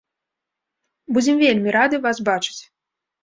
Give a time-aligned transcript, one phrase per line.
[1.17, 2.59] Будзем вельмі рады вас бачыць.